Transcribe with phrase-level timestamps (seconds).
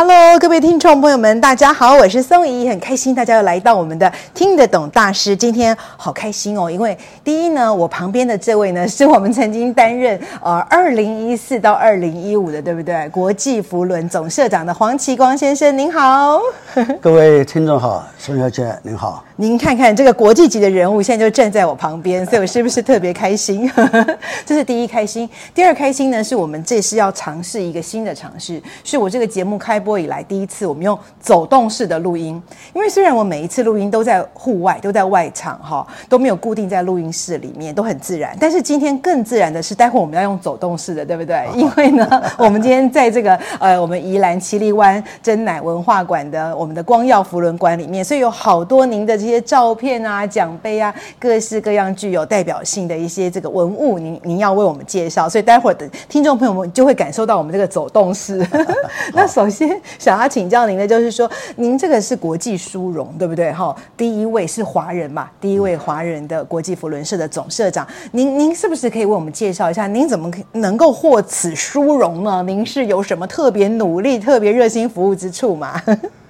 [0.00, 5.34] Hello，各位听众朋友们，大家好，我是宋怡，很开心大家又来到我们的听得懂大师。
[5.34, 13.08] 今天好开心哦，因为第一呢，我旁边的这位呢，是我们曾经担任呃 二零一四到二零一五的，对不对？
[13.08, 16.38] 国际福轮总社长的黄奇光先生，您好。
[17.02, 19.24] 各位听众好，宋小姐您好。
[19.34, 23.68] 您看看这个国际级的人物，现在就站在我旁边，所以我是不是特别开心？
[24.46, 25.28] 这是第一开心。
[25.52, 32.40] 第二开心呢，是我们这次要尝试一个新的尝试，是我这个节目开播播以来第一次，我们用走动式的录音。
[32.74, 38.36] 因为虽然我每一次录音都在户外，都在外场，哈，都没有固定在录音室里面，都很自然。
[38.40, 41.48] 但是今天更自然的是，待会我们要用走动式的，对不对？
[41.54, 49.18] 因为呢，我们今天在这个呃，我们宜兰七里湾珍奶文化馆的我们的光耀福轮馆里面，所以有好多您的。
[49.18, 58.46] 这些照片啊、奖杯啊，各式各样具有代表性的一些这个文物，您您要为我们介绍，所以待会儿的听众朋友们就会感受到我们这个走动式。
[59.12, 63.52] 那首先 想要请教您的，就是说您这个是国际殊荣，对不对？
[63.52, 72.42] 哈，第一位是华人嘛，第一位华人的国际佛轮社的总社长，您您是不是可以为我们介绍一下，您怎么能够获此殊荣呢？
[72.42, 75.80] 您是有什么特别努力、特别热心服务之处吗？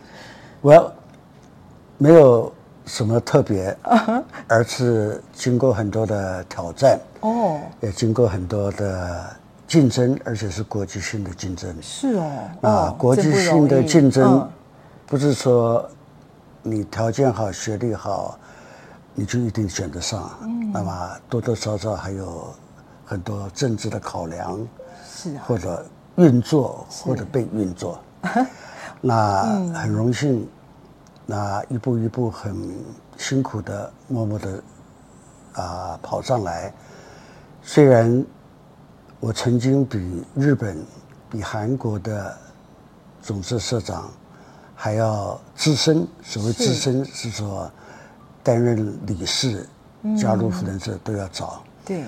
[0.61, 0.93] 我要
[1.97, 2.53] 没有。
[2.91, 3.77] 什么特别？
[4.49, 9.27] 而是经过很多的挑战哦，也经过很多的
[9.69, 11.77] 竞争，而且是国际性的竞争。
[11.80, 14.50] 是哦，啊，国际性的竞争，
[15.06, 15.88] 不是说
[16.62, 18.39] 你条件好、学历好，
[19.14, 20.30] 你就一定选得上。
[20.42, 22.48] 嗯，那么多多少少还有
[23.05, 24.58] 很多政治的考量，
[25.07, 25.84] 是啊或者
[26.17, 28.01] 运作，或者被运作。
[29.02, 29.42] 那
[29.74, 30.48] 很荣幸。
[31.30, 32.57] 那一步一步很
[33.18, 34.62] 辛苦的，默默的
[35.52, 36.73] 啊跑上来。
[37.62, 38.24] 虽然
[39.20, 40.79] 我曾经比日本、
[41.29, 42.39] 比韩国的
[43.20, 44.11] 总社社长
[44.74, 47.70] 还要资深，所谓资深是说
[48.42, 49.67] 担任理事、
[50.17, 51.64] 加入福人社都要早。
[51.84, 52.05] 对。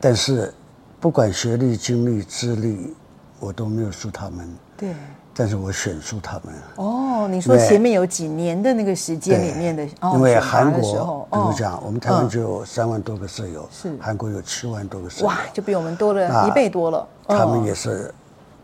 [0.00, 0.52] 但是
[0.98, 2.94] 不管学历、经历、资历，
[3.38, 4.52] 我都没有输他们。
[4.76, 4.94] 对。
[5.36, 7.28] 但是我选出他们哦。
[7.28, 13.96] 你说前面有几年的那个时间里面的，因为韩国，比如讲，我们台湾就有三万多个舍友，是。
[14.00, 17.06] 韩国有七万多个舍友，哇，就比我们多了一倍多了。
[17.28, 18.14] 他们也是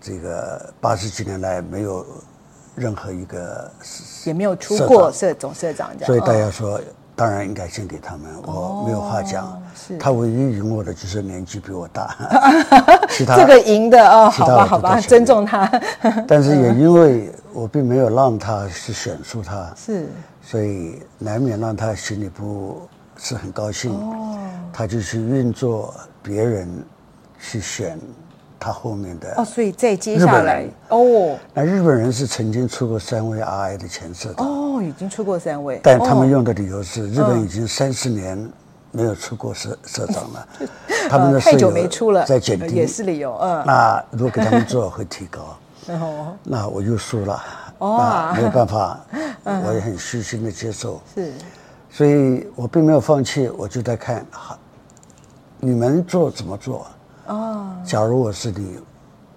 [0.00, 2.06] 这个八十几年来没有
[2.74, 3.70] 任何一个
[4.24, 6.80] 也没有出过社总社长这样，所以大家说。
[7.22, 9.56] 当然应该献给他们，我没有话讲。
[9.76, 12.16] 是他唯一赢我的就是年纪比我大，
[13.08, 15.70] 其他这个赢的哦，好吧好吧，尊重他。
[16.26, 20.08] 但是也因为我并没有让他去选出他，是，
[20.42, 22.82] 所以难免让他心里不
[23.16, 23.92] 是很高兴。
[23.92, 24.36] 哦，
[24.72, 26.68] 他就去运作别人
[27.38, 27.96] 去选。
[28.64, 38.50] 他后面的哦，所以再接下来哦，那日本人是曾经出过三位 RI 的前社长哦，已经出过三位，但他们用的理由是日本已经三十年
[38.92, 40.48] 没有出过社社长了，
[41.10, 47.42] 他们的太久没出了，在减低也是理由，嗯，那如果给他们做会提高， 哦，那我又输了，
[47.78, 49.00] 哦，没有办法，
[49.44, 51.32] 我也很虚心的接受，是，
[51.90, 54.24] 所以我并没有放弃，我就在看，
[55.58, 56.86] 你们做怎么做。
[57.28, 58.78] 哦，假如我是你，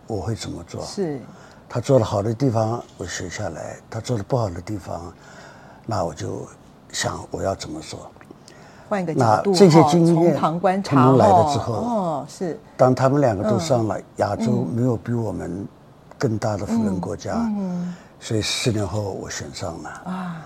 [0.07, 0.83] 我会怎么做？
[0.83, 1.19] 是，
[1.67, 5.13] 他做的好的地方我学下来，他做的不好的地方，
[5.85, 6.47] 那我就
[6.91, 8.09] 想我要怎么做。
[8.87, 12.59] 换一个角度，那这些经验，旁观察，他们来了之后，哦，是。
[12.77, 15.67] 当他们两个都上来，亚洲没有比我们
[16.17, 20.45] 更大的富人国家，嗯，所以四年后我选上了啊。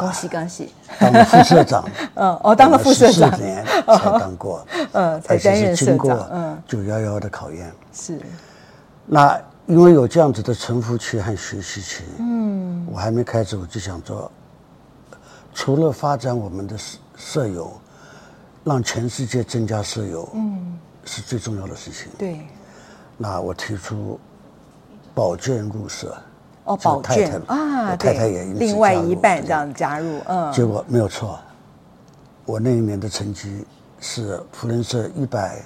[0.00, 0.72] 恭喜恭喜！
[0.98, 1.84] 当了副社长，
[2.14, 8.18] 嗯，哦当了副社长，四年才当过， 嗯，才担任社长，嗯，九幺幺的考验是。
[9.04, 14.30] 那因为有这样子的沉浮期和学习期，嗯，我还没开始，我就想做，
[15.52, 17.72] 除了发展我们的舍舍友，
[18.62, 22.08] 让全世界增加舍友，嗯，是最重要的事情。
[22.16, 22.46] 对，
[23.16, 24.20] 那我提出
[25.14, 26.16] 保荐入社。
[26.64, 31.38] 哦，保荐啊，太太也另外一半这样加入，嗯，结果没有错，
[32.44, 33.64] 我那一年的成绩
[34.00, 35.62] 是扶轮社一百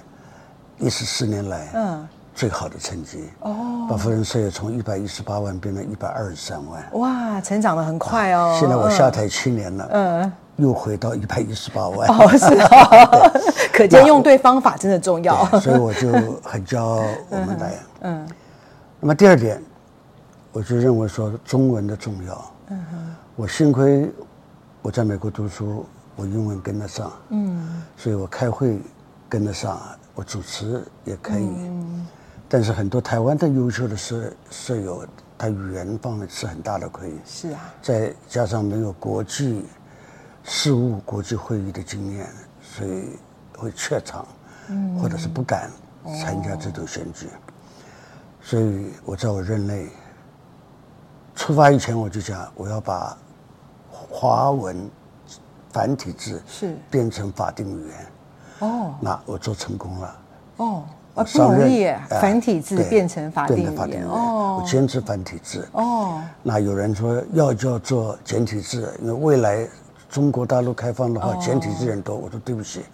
[0.77, 2.07] 一十四年来，嗯，
[2.41, 3.29] 最好的成绩。
[3.41, 6.83] 哦，把扶轮社友从一百一十八万变成一百二十三万。
[6.93, 8.57] 哇，成长的很快哦。
[8.59, 12.09] 现在我下台七年了，嗯，又回到一百一十八万。
[12.09, 13.31] 哦，是哦，
[13.71, 15.45] 可见用对方法真的重要。
[15.59, 16.11] 所以我就
[16.43, 17.73] 很骄傲我们来。
[17.99, 18.27] 嗯。
[18.99, 19.61] 那么第二点，
[20.51, 22.51] 我就认为说中文的重要。
[22.69, 23.15] 嗯哼。
[23.35, 24.11] 我幸亏
[24.81, 25.85] 我在美国读书，
[26.15, 27.11] 我英文跟得上。
[27.29, 27.83] 嗯。
[27.95, 28.79] 所以我开会
[29.29, 29.79] 跟得上。
[30.13, 32.05] 我主持也可以，嗯、
[32.53, 35.07] 但是很多台湾的优秀的舍舍友，
[35.37, 37.09] 他语言方面吃很大的亏。
[37.25, 39.65] 是啊，再加上没有国际
[40.43, 42.27] 事务、国际会议的经验，
[42.61, 43.17] 所以
[43.57, 44.27] 会怯场，
[44.67, 45.71] 嗯、或者是不敢
[46.21, 47.27] 参加这种选举。
[47.27, 47.39] 哦、
[48.41, 49.87] 所以我在我任内
[51.33, 53.17] 出发以前，我就讲我要把
[53.89, 54.91] 华文
[55.71, 58.07] 繁体字是变成法定语言。
[58.59, 60.19] 哦，那我做成功了。
[60.57, 60.83] 哦，
[61.13, 64.05] 啊，不容易，繁体字变成法定语言。
[64.05, 65.67] 哦，我坚持繁体字。
[65.73, 69.67] 哦，那有人说要叫做简体字，因为未来
[70.09, 72.15] 中国大陆开放的话，简体字人多。
[72.15, 72.85] 我说对不起，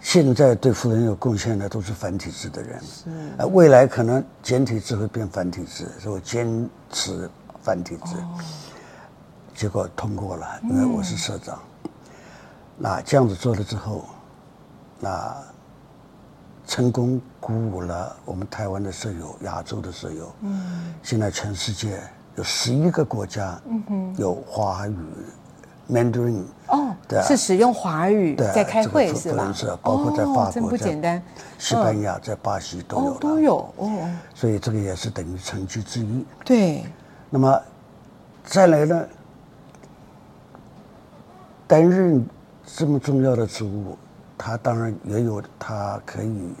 [0.00, 2.80] 现在对富人有贡献的都是繁体字的人。
[2.82, 7.30] 是，未来可能简体字会变繁体字，所以我坚持
[7.62, 8.16] 繁体字。
[9.54, 11.58] 结果通过了，因为我是社长。
[12.76, 14.04] 那这样子做了之后。
[15.00, 15.32] 那
[16.68, 20.30] 成功鼓舞了我们台湾的社友，亚洲的社友。
[20.42, 21.98] 嗯，现在全世界
[22.36, 24.94] 有十一个国家，嗯哼，有华语
[25.90, 26.44] ，Mandarin。
[26.66, 29.50] 哦，对，是使用华语在开会是吧？
[29.82, 31.22] 包括在法国，真不简单。
[31.58, 33.14] 西班牙，在巴西都有。
[33.14, 34.10] 都有哦。
[34.34, 36.26] 所以这个也是等于成绩之一。
[36.44, 36.84] 对。
[37.30, 37.62] 那么
[38.44, 39.06] 再来呢？
[41.66, 42.26] 担任
[42.66, 43.96] 这么重要的职务。
[44.38, 46.54] 他当然也有他可以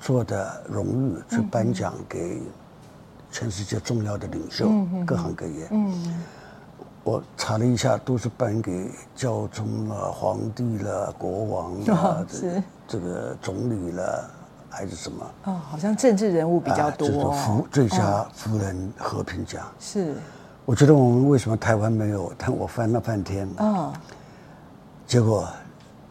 [0.00, 2.40] 做的荣誉，去颁奖给
[3.30, 4.66] 全世界重要的领袖，
[5.04, 5.68] 各行各业。
[5.70, 6.22] 嗯，
[7.04, 14.30] 我查了一下，都是颁给教宗了、皇帝了、国王了，这这个总理了，
[14.70, 15.30] 还是什么？
[15.44, 17.08] 哦，好像政治人物比较多。
[17.08, 20.14] 这个扶最佳夫人和平奖是。
[20.64, 22.32] 我觉得我们为什么台湾没有？
[22.38, 23.92] 但我翻了半天，啊，
[25.06, 25.46] 结果。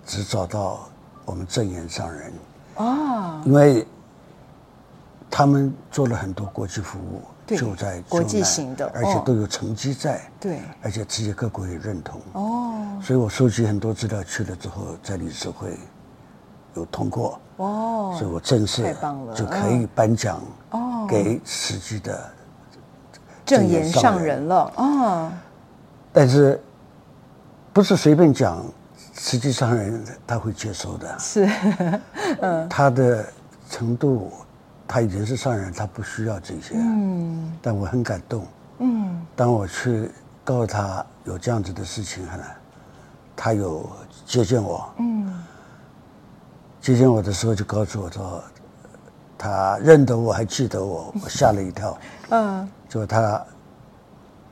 [0.05, 0.87] 只找到
[1.25, 2.33] 我们证言上人
[2.75, 3.87] 哦，因为
[5.29, 15.77] 他们做了很多国际服务，就在国际型的，而且都有成绩在，对，而且世界各国也认同哦，所以我收集很多资料去了之后，在理事会
[16.75, 18.95] 有通过哦，所以我正式
[19.33, 20.41] 就可以颁奖
[20.71, 22.29] 哦给实际的
[23.45, 25.31] 证言上人了哦，
[26.11, 26.61] 但是
[27.71, 28.63] 不是随便讲。
[29.15, 31.47] 实际上人他会接受的，是，
[32.41, 33.25] 嗯， 他的
[33.69, 34.31] 程度，
[34.87, 38.45] 他已经是上人，他不需要这些，嗯，但我很感动，
[38.79, 40.09] 嗯，当我去
[40.43, 42.27] 告诉他有这样子的事情，
[43.35, 43.89] 他有
[44.25, 45.43] 接见我，嗯，
[46.81, 48.43] 接见我的时候就告诉我说，
[49.37, 51.97] 他认得我还记得我，我吓了一跳，
[52.29, 53.45] 嗯，就他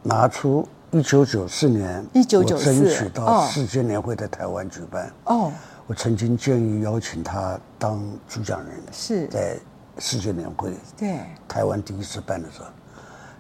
[0.04, 0.68] 拿出。
[0.92, 5.10] 一九九四年，一九九四，我争取到世界年会在台湾举办。
[5.24, 5.50] 哦，
[5.88, 7.98] 我曾经建议邀请他当
[8.28, 9.58] 主讲人，是在
[10.00, 11.18] 世界年会对
[11.48, 12.66] 台湾第一次办的时候，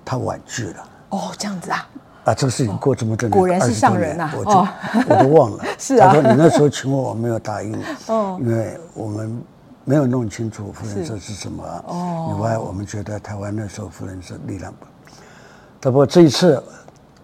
[0.06, 0.90] 他婉拒了。
[1.10, 1.90] 哦，这样子啊？
[2.24, 4.52] 啊，这个事情过这么多年，果然是上人呐，我就
[5.14, 5.66] 我都忘了。
[5.78, 7.78] 是啊，他说你那时候请我，我没有答应。
[8.08, 9.44] 哦，因为我们
[9.84, 11.62] 没有弄清楚夫人社是什么。
[11.88, 14.86] 哦，以外，我们觉得台湾那时候夫人社力量不。
[15.82, 16.64] 不过这一次。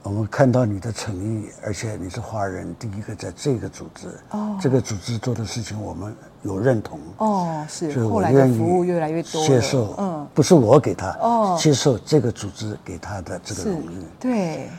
[0.07, 14.69] 我们看到你的诚意，而且你是华人第一个在这个组织，哦，这个组织做的事情我们有认同，哦，是，所以我愿意接受，嗯，不是我给他，哦，接受这个组织给他的这个荣誉，对，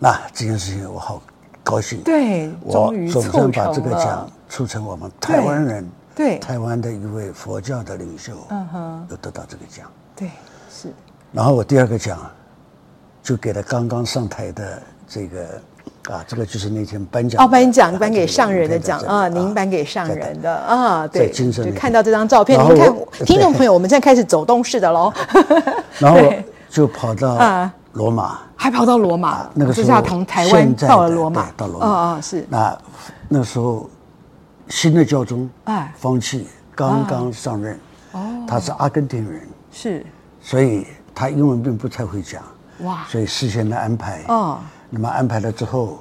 [0.00, 1.22] 那这件事情我好
[1.62, 10.28] 高兴，对，我总算把这个奖促成我们台湾人，对，台湾的一位佛教的领袖，嗯哼，有得到这个奖，对，
[10.68, 10.92] 是，
[11.30, 12.18] 然后我第二个奖。
[13.26, 15.60] 就给了刚刚上台的这个
[16.08, 25.12] 啊，这个就是那天颁奖哦，颁奖颁给上人的奖啊，您颁给上人的啊，对，就看到这张照片，您看听众朋友，我们现在开始走动式的喽，
[25.98, 26.20] 然后
[26.70, 27.74] 就跑到啊。
[27.94, 31.86] 罗马，还跑到罗马，那个时候从台湾到了罗马，到罗马。
[31.86, 32.46] 啊是。
[32.48, 32.78] 那
[33.26, 33.90] 那时候
[34.68, 35.92] 新的教宗哎。
[35.96, 37.80] 方济刚刚上任
[38.12, 39.48] 哦，他是阿根廷人。
[39.72, 40.06] 是，
[40.42, 42.42] 所以他英文并不太会讲。
[42.80, 43.04] 哇！
[43.08, 44.58] 所以事先的安排，哦，
[44.90, 46.00] 那么安排了之后，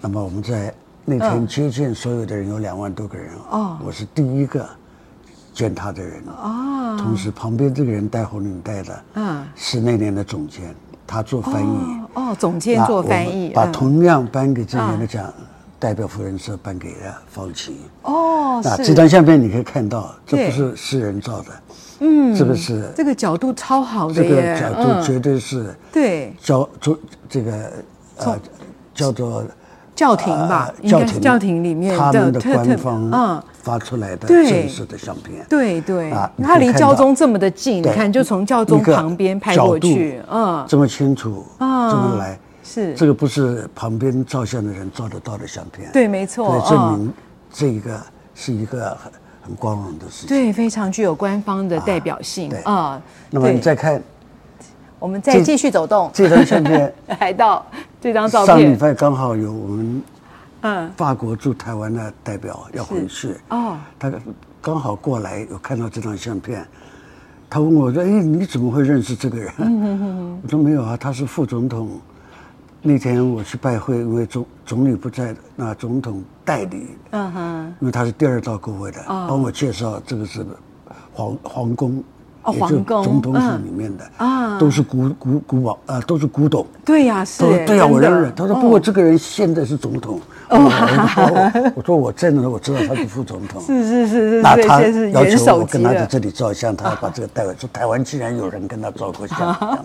[0.00, 0.72] 那么我们在
[1.04, 4.68] 那天接见所有的人有两万多个人，哦，我是第一个
[5.52, 10.74] 见他的人，哦，啊，同时旁边这个人戴红领带的，嗯，是那年的总监，
[11.06, 11.76] 他做翻译。
[12.14, 15.44] 哦，哦，总监做翻译，把同样颁给这年的奖，嗯、
[15.78, 17.80] 代表福仁社颁给了方琦。
[18.02, 21.46] 哦，那这张相片你可以看到，这不是私人照的，
[22.02, 22.90] 嗯，是不是？
[22.94, 27.72] 这个角度超好的，这个角度绝对是、嗯、对，叫做这个
[28.18, 28.38] 呃
[28.94, 29.44] 叫做。
[29.94, 33.42] 教廷吧，应该是教廷里面他们的官方嗯。
[33.62, 36.10] 发出来的正式的相片，对对。
[36.10, 42.94] 啊，他离教宗这么的近，你看就从教宗旁边拍过去，嗯，这么清楚，啊，这么来是。
[42.94, 47.12] 这个不是旁边照相的人照得到的相片，对，没错，所以证明
[47.52, 48.00] 这一个
[48.34, 48.96] 是一个
[49.42, 53.00] 很很光荣的事情，对，非常具有官方的代表性啊。
[53.30, 54.02] 那么你再看。
[54.98, 57.66] 我们再继续走动，这张相片 来到
[58.00, 58.56] 这张照片。
[58.56, 60.02] 上礼拜刚好有我们
[60.60, 64.12] 嗯法国驻台湾的代表要回去哦，他
[64.60, 66.64] 刚好过来有看到这张相片，
[67.50, 69.52] 他问我说：“哎，你怎么会认识这个人？”
[70.40, 71.90] 我说：“没有啊，他是副总统。
[72.82, 80.44] 那天我去拜会，因为总总理不在，那总统代理，嗯哼，因为他是第二道过位的，帮我介绍这个是
[81.12, 82.02] 皇皇宫。”
[82.44, 86.66] 哦，皇宫总统府里面的啊，都是古古古堡啊，都是古董。
[86.84, 87.44] 对呀，是。
[87.64, 88.32] 对呀，我认识。
[88.34, 90.20] 他说，不过这个人现在是总统。
[90.52, 91.72] 哦。
[91.74, 93.60] 我说我在的，我知道他是副总统。
[93.62, 94.42] 是是是是。
[94.42, 97.54] 那他要求我跟他在这里照相，他要把 这个带回。
[97.58, 99.78] 说台湾竟然有人跟他照过相，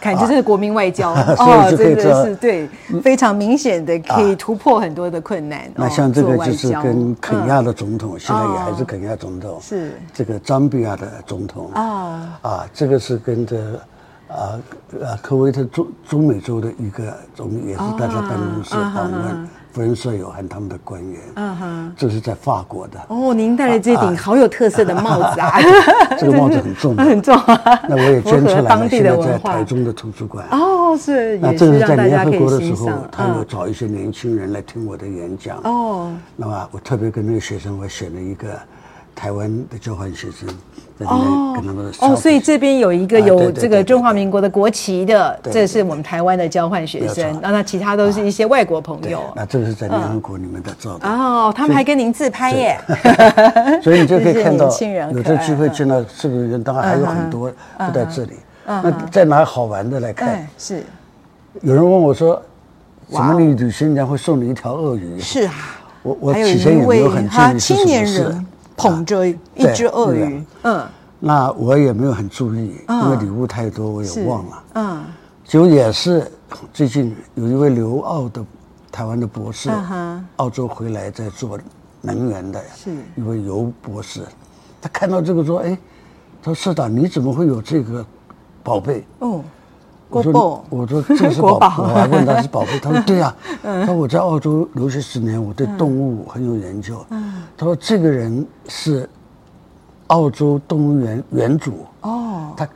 [0.00, 1.12] 感觉这是国民外交。
[1.38, 2.68] 哦，真的是对，
[3.02, 5.70] 非常明显的可以突破很多的困难。
[5.74, 9.58] 那像这个就是跟肯亚的总统，现在也还是肯亚总统。
[9.60, 9.92] 是。
[10.14, 11.80] 这个赞比亚的总统啊。
[11.82, 13.56] 啊啊，这个是跟着
[14.28, 14.58] 啊
[15.02, 21.20] 啊科威特中中美洲的一个总理，也是带他办公室访问，福人社有和他们的官员。
[21.36, 23.00] 嗯哼，这是在法国的。
[23.08, 25.58] 哦，您戴的这顶好有特色的帽子啊！
[26.18, 27.36] 这个帽子很重， 很重。
[27.88, 30.46] 那我也捐出来了，现在在台中的图书馆。
[30.50, 31.38] 哦，是。
[31.38, 35.58] 那这是在联合国的时候，他有找一些年轻人来听我的演讲。
[35.64, 36.12] 哦。
[36.36, 38.48] 那么我特别跟那个学生，我选了一个
[39.20, 40.48] 台湾的交换学生。
[41.00, 41.56] 哦
[42.00, 47.38] 哦，所以这边有一个有这个中华民国的国旗的，这是我们台湾的交换学生。
[47.40, 49.22] 那那其他都是一些外国朋友。
[49.34, 51.10] 那这个是在联合国里面的照片。
[51.10, 52.78] 哦，他们还跟您自拍耶。
[53.82, 54.66] 所以 你就可以看到，
[55.12, 58.32] 有这机会见到这个人，当然还有很多不在这里。
[58.66, 60.82] 那再拿好玩的来看，是。
[61.62, 62.40] 有人问我说
[63.10, 65.54] ：“什么你旅行人家会送你一条鳄鱼？”是啊，
[66.02, 68.44] 我我起先也没有很注意是什么事。
[68.80, 69.36] 捧着一
[69.74, 70.86] 只鳄鱼，嗯，
[71.18, 75.04] 那我也没有很注意，因为礼物太多，我也忘了，嗯，
[75.44, 76.30] 就也是
[76.72, 78.44] 最近有一位留澳的
[78.90, 79.70] 台湾的博士，
[80.36, 81.58] 澳洲回来在做
[82.00, 82.90] 能源的，是。
[83.16, 84.22] 一位游博士，
[84.80, 85.78] 他看到这个说，哎，
[86.42, 88.04] 他说社长你怎么会有这个
[88.62, 89.04] 宝贝？
[89.18, 89.42] 哦。
[90.10, 93.34] 我说，我说这是 宝，我还问他是宝贝，他说 对呀。
[93.62, 97.04] 他说我在澳洲留学十年，我对动物很有研究。
[97.56, 99.08] 他说这个人是
[100.08, 101.86] 澳洲动物园园主。
[102.00, 102.52] 哦。
[102.56, 102.68] 他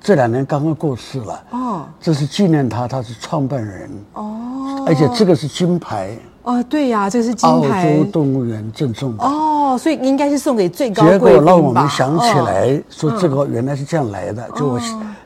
[0.00, 1.44] 这两年刚刚过世了。
[1.50, 1.84] 哦。
[2.00, 3.90] 这是纪念他，他是创办人。
[4.14, 4.84] 哦。
[4.86, 6.18] 而且这个是金牌。
[6.44, 7.90] 哦，对呀，这是金牌。
[7.90, 9.24] 澳洲动物园赠送的。
[9.24, 11.04] 哦，所以应该是送给最高。
[11.08, 14.80] 结果让我们想起来，说这个原来是这样来的，就我。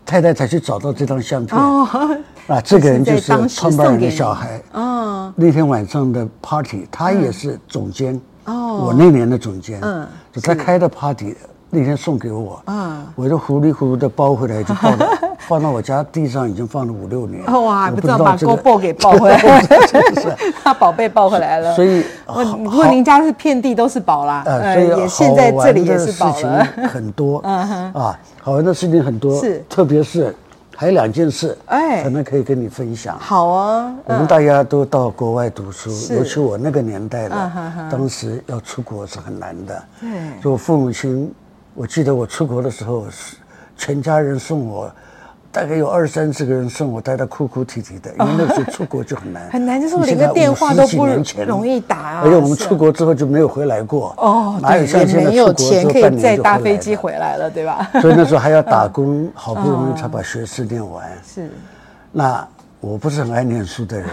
[0.06, 1.86] 太太才去找到这张相片哦，
[2.48, 5.30] 啊，这个人就是创办人的小孩哦。
[5.36, 11.36] 那天晚上的 party，他也是总监哦，我那年的总监，嗯，就他开的 party，
[11.70, 15.06] 那天送给我，嗯，我就糊里糊涂的包回来，就放到
[15.48, 17.44] 放到我家地上，已经放了五六年。
[17.44, 19.38] 哇，不知道把狗宝给抱回来，
[20.16, 20.34] 是
[20.64, 21.74] 他宝贝抱回来了。
[21.76, 22.02] 所以，
[22.64, 28.18] 如果您家是遍地都是宝啦，呃，所以也现在这里也是宝了，很多，嗯哼，啊。
[28.40, 30.34] 好玩的事情很多，是，特别是
[30.74, 33.14] 还有两件事，哎，可能可以跟你分享。
[33.18, 37.52] 好啊，我们大家都到国外读书，尤其我那个年代的，
[37.90, 39.82] 当时要出国是很难的。
[40.00, 40.08] 对，
[40.42, 41.30] 就我父母亲，
[41.78, 43.36] 我记得我出国的时候是
[43.76, 44.90] 全家人送我。
[45.50, 51.06] 大概有二三十个人送我，带他哭哭啼啼的，因为那时候出国就很难， 很难，就是连个电话都不
[51.46, 52.20] 容易打啊。
[52.22, 57.88] 而且我们出国之后就没有回来过，哦，哪有像现在没有钱可以再搭飞机回来了，对吧？
[58.02, 61.08] 所以那时候还要打工， 好不容易才把学士念完。
[61.26, 61.50] 是，
[62.12, 62.46] 那
[62.80, 64.06] 我不是很爱念书的人，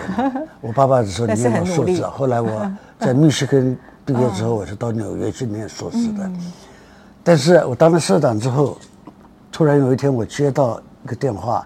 [0.61, 6.31] 我爸爸只说你念到硕士，后来我在密西根毕业之后，我是到纽约去念硕士的。
[7.25, 8.77] 但是我当了社长之后，
[9.51, 10.79] 突然有一天我接到。
[11.03, 11.63] 一个电话，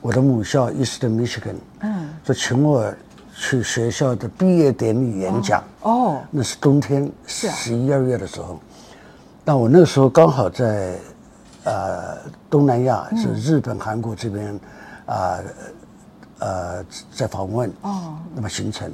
[0.00, 2.90] 我的母校 Eastern Michigan，嗯，说请我
[3.36, 5.62] 去学校的毕业典礼演讲。
[5.82, 8.58] 哦，那是冬天十一二月的时候，
[9.44, 10.96] 那我那个时候刚好在
[11.64, 12.16] 呃
[12.48, 14.58] 东南亚，是日本、韩国这边
[15.04, 15.38] 啊
[16.38, 16.82] 呃
[17.14, 18.90] 在访问哦，那么行程，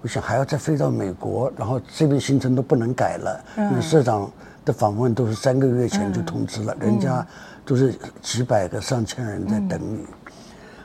[0.00, 4.30] 我想还要再飞到美国，然后这边行程都不能改了，因为社长
[4.64, 7.26] 的访问都是三个月前就通知了，人家
[7.64, 10.06] 都是几百个、上千人在等你，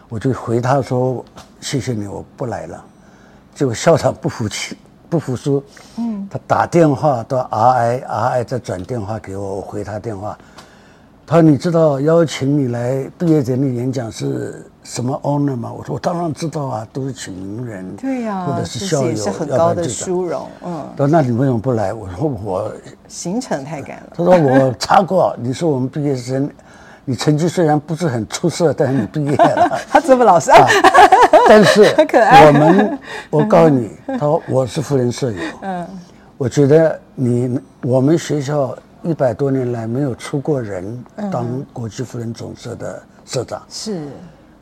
[0.09, 1.23] 我就回他说
[1.61, 2.83] 谢谢你，我不来了，
[3.55, 4.77] 结果校长不服气。
[5.09, 5.63] 不服输，
[5.97, 10.37] 嗯，他打电话到 RI，RI 再转电话给我，我回他电话，
[11.29, 22.71] 他说：“你知道邀请你来毕业典礼演讲是什么 honor 吗？”我说：“我当然知道啊，都是请名人，对呀、或者是校友，是很高的殊荣。”嗯，他说：“那你为什么不来？”我说：“我
[23.07, 26.49] 行程太赶了。”他说：“我查过，你是我们毕业生。”
[27.05, 29.79] 你成绩虽然不是很出色，但是你毕业了。
[29.87, 30.67] 他这么老实啊？
[31.47, 35.37] 但是我们，我告诉你，他说我是富人舍友。
[35.61, 35.85] 嗯，
[36.37, 43.61] 我觉得你我们学校一百多年来没有出过人当国际妇人总社的社长。
[43.69, 44.07] 是。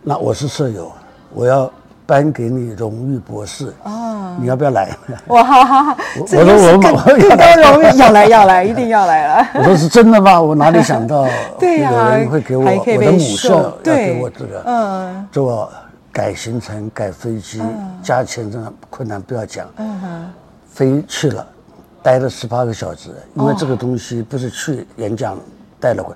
[0.02, 0.92] 那我是社友，
[1.34, 1.72] 我要。
[2.08, 4.96] 颁给你荣誉博士哦，你要不要来？
[5.28, 5.98] 哇哈哈！
[6.22, 9.50] 我说我更更高荣誉， 要来要来，一定要来了。
[9.56, 10.42] 我说是真的吗？
[10.42, 11.28] 我哪里想到
[11.60, 15.70] 有人会给我我的母校要给我这个，嗯，做
[16.10, 17.62] 改行程、改飞机、
[18.02, 20.30] 加钱这样困难不要讲，嗯哼，
[20.70, 21.46] 飞去了，
[22.08, 25.38] 待了十八个小时，因为这个东西不是去演讲
[25.78, 26.16] 带了回。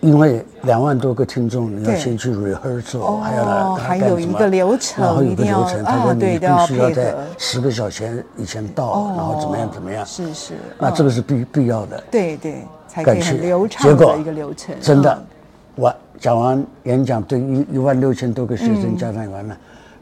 [0.00, 14.74] 因为两万多个听众，你要先去 rehearsal，还要来，还有一个流程，然后有个流程，他说你必须要在十个小时以前到，然后怎么样怎么样，是是，那这个是必必要的，对对，才可以很流畅的一个流程。
[14.78, 15.24] 真的，
[15.74, 19.56] 我讲完演讲，对一一万六千多个学生家长完了，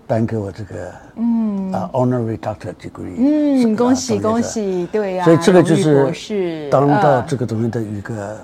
[0.06, 5.74] 颁给我这个嗯啊 honorary doctor degree，嗯，恭喜恭喜，对呀，所以这个就
[6.12, 8.36] 是当到这个东西的一个。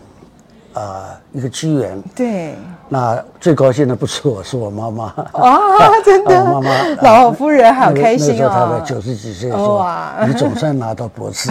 [0.74, 2.02] 啊，一个机缘。
[2.14, 2.54] 对，
[2.88, 5.12] 那最高兴的不是我，是我妈妈。
[5.34, 5.58] 哦，
[6.04, 6.70] 真的， 妈妈
[7.02, 8.36] 老夫人好开心哦。
[8.38, 9.86] 那时候她九十几岁说
[10.26, 11.50] ：“你总算拿到博士，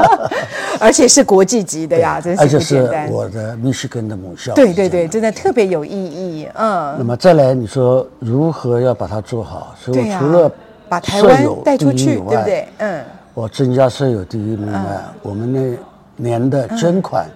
[0.78, 4.52] 而且是国际级的呀，真是而且是我的密西根的母校。
[4.54, 6.48] 对对对，真的特别有意义。
[6.54, 6.94] 嗯。
[6.98, 9.74] 那么再来，你说如何要把它做好？
[9.78, 10.50] 所以我除了
[10.88, 12.68] 把台湾带出去，对不对？
[12.78, 13.02] 嗯。
[13.34, 14.80] 我增加舍友第一名外，
[15.22, 17.26] 我们那年的捐款。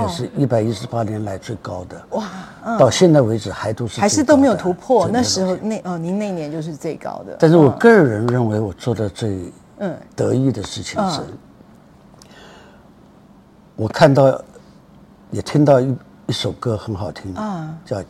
[0.00, 2.78] 也是一百一十八年来最高的哇！
[2.78, 5.08] 到现在为止还都是还是都没有突破。
[5.12, 7.36] 那时候那哦，您那年就是最高的。
[7.38, 11.20] 但是我个人认为，我做的最嗯得意的事情是，
[13.76, 14.40] 我看到
[15.30, 17.96] 也听到一一首歌很好听啊，叫《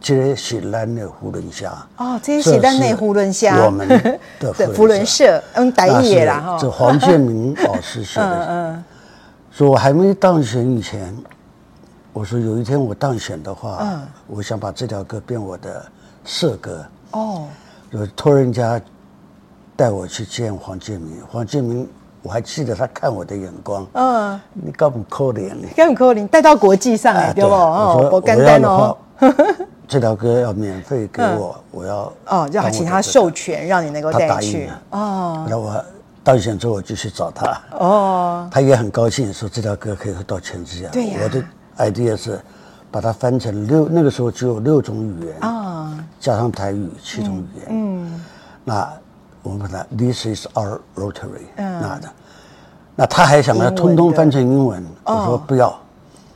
[0.00, 1.70] 这是咱的胡伦虾》
[2.04, 4.18] 哦，这是咱的胡伦虾，我们的
[4.76, 6.58] 胡伦社，嗯，台语啦哈。
[6.60, 8.46] 这黄建明老师写的。
[8.48, 8.84] 嗯。
[9.56, 11.16] 说我还没当选以前，
[12.12, 15.82] 我说有一天我当选的话，嗯，我想把这条歌变我的
[16.26, 16.84] 社歌。
[17.12, 17.44] 哦，
[17.90, 18.78] 就托人家
[19.74, 21.22] 带我去见黄建明。
[21.26, 21.88] 黄建明，
[22.20, 23.86] 我还记得他看我的眼光。
[23.94, 25.68] 嗯，你干不扣脸你？
[25.68, 26.28] 干不扣脸？
[26.28, 27.50] 带到国际上来，对不？
[27.54, 28.94] 哦，我干单哦。
[29.88, 34.68] 这条歌要免费给我，我要哦，要请他授权，让你能够带去。
[34.90, 35.82] 哦，那我。
[36.26, 37.56] 当选之后，我就去找他。
[37.78, 40.88] 哦，他也很高兴，说这条歌可以到全世界。
[40.88, 41.20] 对呀。
[41.22, 41.40] 我的
[41.78, 42.40] idea 是
[42.90, 47.66] 把它翻成六，那个时候只有六种语言啊，加上台语七种语言。
[47.68, 48.24] 嗯。
[48.64, 48.92] 那
[49.44, 51.46] 我们把它 This is our Rotary。
[51.58, 51.80] 嗯。
[51.80, 52.08] 那的，
[52.96, 54.84] 那他还想要通通翻成英文。
[55.04, 55.78] 我说不要，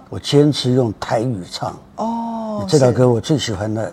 [0.08, 1.76] 我坚持用台语唱。
[1.96, 2.64] 哦。
[2.68, 3.92] 这条歌我最喜欢的，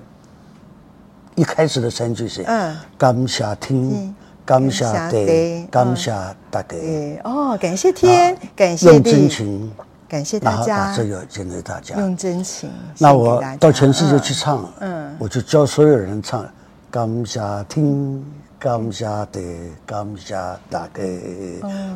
[1.34, 4.14] 一开始的三句是嗯，感谢天。
[4.48, 6.10] 感谢地，感谢
[6.50, 6.78] 大家。
[7.26, 9.72] 哦，感谢天，感谢地，用真情，
[10.08, 11.98] 感谢大家，把这个献给大家。
[11.98, 16.46] 用真情，那我到全世界去唱，嗯，我就教所有人唱。
[16.90, 18.24] 感谢天，
[18.58, 19.42] 感谢地，
[19.86, 20.34] 感谢
[20.70, 21.02] 大家。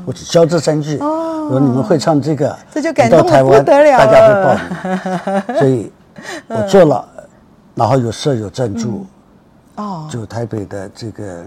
[0.05, 0.97] 我只教这三句。
[0.97, 3.97] 哦，如果你们会唱这个，这就感动得不得了。
[3.97, 4.53] 大家会报
[5.47, 5.89] 名，所以
[6.51, 7.07] 我做了，
[7.75, 9.05] 然后有社友赞助。
[9.77, 11.45] 哦，就台北的这个。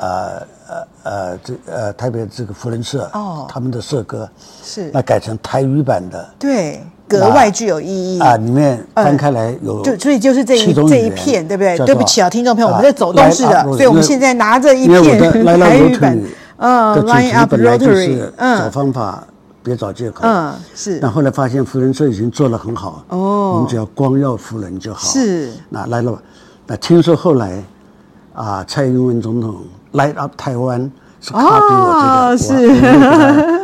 [0.00, 4.28] 呃呃呃，这呃台北这个扶轮社哦，他们的社歌
[4.64, 8.36] 是那改成台语版的，对，格外具有意义啊！
[8.36, 11.76] 里面翻开来有，就所以就是这一这一片，对不对？
[11.84, 15.02] 对不起啊，听众朋友，我们在走动式的，所以我们现在拿着一片
[15.60, 16.18] 台语版，
[16.56, 19.22] 嗯，Line Up Rotary，嗯，找方法，
[19.62, 20.98] 别找借口，嗯，是。
[21.00, 25.52] 那后来发现福人社已经做得很好，哦，我们只要光耀福人就好，是。
[25.68, 26.22] 那来了，
[26.66, 27.62] 那听说后来
[28.32, 29.56] 啊，蔡英文总统。
[29.92, 32.70] Light up 台湾是 copy 我这个，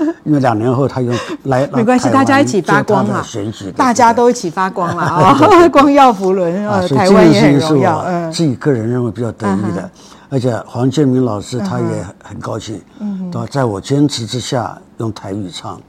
[0.06, 0.16] 是。
[0.24, 1.12] 因为两年后他又
[1.44, 5.38] 来，没关系，大家一起发光嘛，选举大家都一起发光了啊！
[5.70, 8.02] 光耀福轮啊，台湾也很荣耀。
[8.04, 9.88] 嗯，自己个人认为比较得意的，
[10.28, 13.46] 而且黄建明老师他也很高兴，嗯，对吧？
[13.48, 15.80] 在我坚持之下用台语唱，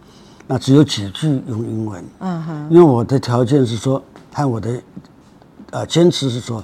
[0.45, 3.99] 那只有几句用英文，嗯哼，因为我的条件是说，
[4.31, 4.69] 看我的
[5.71, 6.63] 呃坚持是说，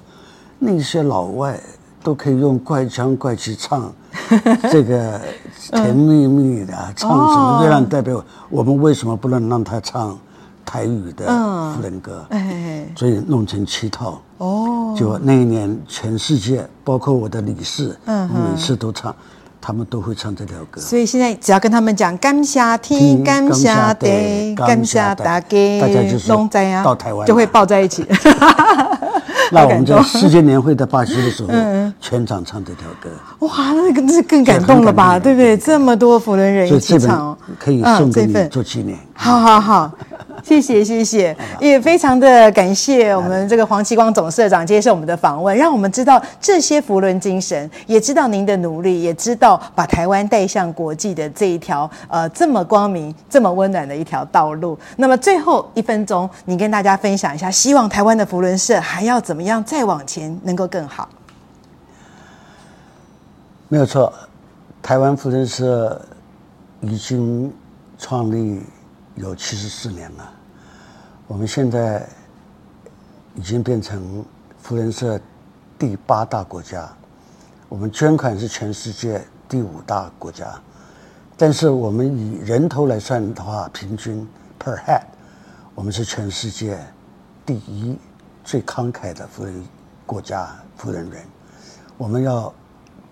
[0.59, 1.59] 那些老外
[2.03, 3.91] 都可以用怪腔怪气唱
[4.69, 5.19] 这个
[5.71, 10.17] 甜蜜蜜的，唱什么月亮代表我们，为什么不能让他唱
[10.65, 11.25] 台语的
[11.73, 12.25] 富人歌？
[12.95, 14.21] 所以弄成七套。
[14.39, 19.15] 哦，就那一年，全世界包括我的理事，嗯，每次都唱。
[19.65, 25.39] 他们都会唱这条歌，所以现在只要跟他们讲“感谢天，感谢地，感谢大家”，
[25.79, 26.27] 大家就是
[26.83, 28.05] 到台湾就会抱在一起。
[29.53, 31.49] 那我们在世界年会的巴西的时候，
[32.01, 33.09] 全场唱这条歌。
[33.47, 35.19] 哇，那个那是更感动了吧？
[35.19, 35.55] 对不对？
[35.55, 38.97] 这么多福伦人一起唱，可以送给你做纪念。
[39.13, 39.91] 好好好。
[40.43, 54.77] 谢谢谢谢，也非常的感谢我们这个黄启光总社长接受我们的访问，让我们知道这些福轮精神，也知道您的努力，也知道把台湾带向国际的这一条呃这么光明、这么温暖的一条道路。
[54.97, 61.07] 那么最后一分钟，你跟大家分享一下，希望台湾的福伦社还要怎么样再往前，能够更好？
[63.69, 64.11] 没有错，
[64.81, 65.99] 台湾福伦社
[66.81, 67.49] 已经
[67.97, 68.61] 创立。
[69.15, 70.32] 有七十四年了，
[71.25, 72.05] 我们现在
[73.35, 74.23] 已经变成
[74.61, 75.19] 扶轮社
[75.79, 76.91] 第八大国家，
[77.69, 80.59] 我们捐款是全世界第五大国家，
[81.37, 84.27] 但是我们以人头来算的话，平均
[84.59, 85.01] per head，
[85.73, 86.77] 我们是全世界
[87.45, 87.97] 第一
[88.43, 89.63] 最慷慨的富人
[90.05, 91.23] 国家富人人，
[91.97, 92.53] 我们要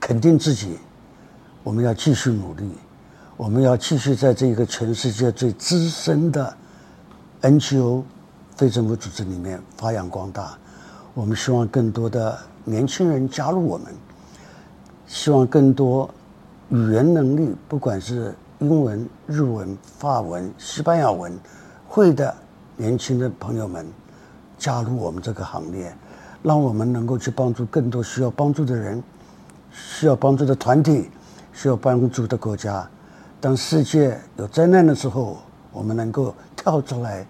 [0.01, 0.77] 肯定自己，
[1.63, 2.77] 我们要继续努力。
[3.37, 6.55] 我们要继续在这个全世界最资深的
[7.41, 8.03] NGO
[8.55, 10.57] 非政府组织里面发扬光大。
[11.13, 13.87] 我们希望更多的年轻人加入我们，
[15.07, 16.09] 希望更多
[16.69, 21.37] 语言能力，不管是英文、日文、法文、西班牙文
[21.87, 22.33] 会的
[22.77, 23.85] 年轻的朋友们
[24.57, 25.91] 加入我们这个行列，
[26.43, 29.03] 让我们能够去帮助更多需要帮助的人、
[29.71, 31.09] 需要帮助的团体、
[31.51, 32.87] 需要帮助的国家。
[33.39, 35.39] 当世界有灾难的时候，
[35.73, 37.25] 我们能够跳出来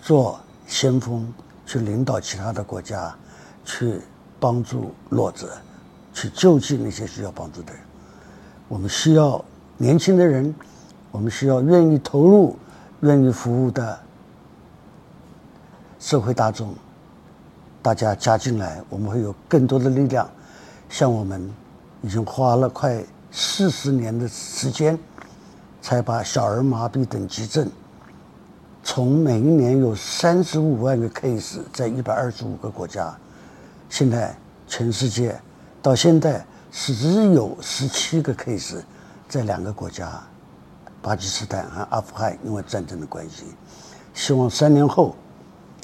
[0.00, 1.26] 做先锋，
[1.66, 3.12] 去领导其他的国家，
[3.64, 4.00] 去
[4.38, 5.50] 帮助弱者，
[6.14, 7.82] 去救济那些需要帮助的人。
[8.68, 9.44] 我们需要
[9.76, 10.54] 年轻的人，
[11.10, 12.56] 我们需要愿意投入、
[13.00, 13.98] 愿意服务的
[15.98, 16.72] 社会大众。
[17.82, 20.30] 大家加进来，我们会有更多的力量。
[20.88, 21.52] 像我们
[22.02, 24.96] 已经花了快四十年的时间。
[25.82, 27.70] 才把小儿麻痹等急症，
[28.88, 33.12] 从每一年有三十五万个 case 在一百二十五个国家，
[33.90, 34.32] 现在
[34.68, 35.36] 全世界
[35.82, 38.76] 到现在只有十七个 case
[39.28, 40.22] 在两个国家，
[41.02, 43.46] 巴基斯坦和阿富汗，因为战争的关系。
[44.14, 45.16] 希望三年后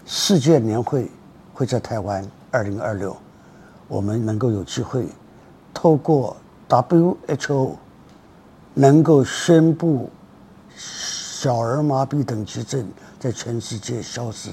[0.06, 1.10] 世界年会
[1.52, 3.16] 会在台湾，二零二六，
[3.88, 5.08] 我们能够有机会
[5.74, 6.36] 透过
[6.68, 7.74] WHO。
[8.74, 10.08] 能够宣布
[11.42, 14.50] 小儿麻痹等急症在全世界消失，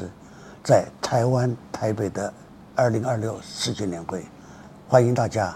[0.63, 2.33] 在台湾台北的
[2.75, 4.25] 二零二六世界年会，
[4.87, 5.55] 欢迎大家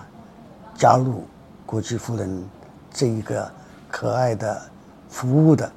[0.77, 1.23] 加入
[1.65, 2.47] 国际扶轮
[2.93, 3.51] 这一个
[3.89, 4.61] 可爱的、
[5.09, 5.67] 服务的、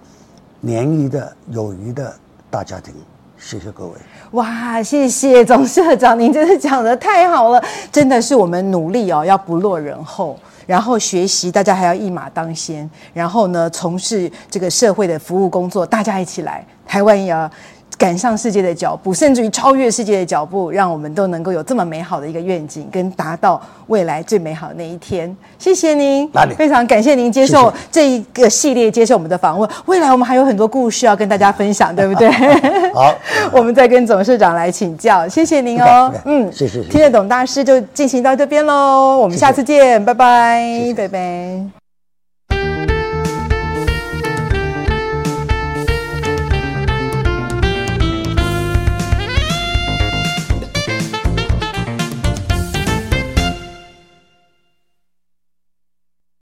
[0.61, 2.15] 联谊的、友谊的
[2.51, 2.95] 大家庭。
[3.39, 3.93] 谢谢各位。
[4.33, 10.39] 哇，谢谢总社长，您真的讲得太好了，真的是我们努力哦，要不落人后。
[10.67, 12.89] 然后学习，大家还要一马当先。
[13.15, 17.51] 然后呢，从事这个社会的服务工作，大家一起来，台湾也要
[17.99, 25.35] 赶上世界的脚步，甚至于超越世界的脚步，让我们都能够有这么美好的一个愿景，跟达到未来最美好的那一天。
[25.59, 26.55] 谢谢您，哪里？
[26.55, 29.69] 非常感谢您接受这一个系列，接受我们的访问。
[29.87, 32.31] 未来我们还有很多故事要跟大家分享，对不对？
[32.93, 33.15] 好，
[33.53, 35.27] 我们再跟总事长来请教。
[35.27, 36.83] 谢谢您哦，嗯，谢谢。
[36.85, 41.86] 听得懂大师就进行到这边喽，我们下次见，拜拜，拜拜。